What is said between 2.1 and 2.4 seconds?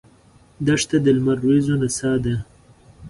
ده.